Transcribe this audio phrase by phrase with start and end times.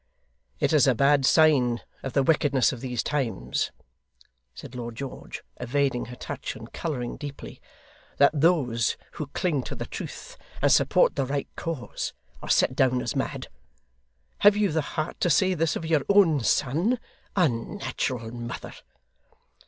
[0.59, 3.71] 'It is a bad sign of the wickedness of these times,'
[4.55, 7.61] said Lord George, evading her touch, and colouring deeply,
[8.17, 12.99] 'that those who cling to the truth and support the right cause, are set down
[12.99, 13.45] as mad.
[14.39, 16.99] Have you the heart to say this of your own son,
[17.35, 18.73] unnatural mother!